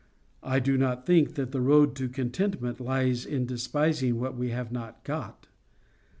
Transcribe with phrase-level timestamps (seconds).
[0.41, 4.71] I do not think that the road to contentment lies in despising what we have
[4.71, 5.45] not got.